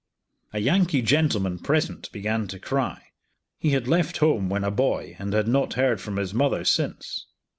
[0.51, 3.09] A Yankee gentleman present began to cry.
[3.59, 7.27] He had left home when a boy, and had not heard from his mother since.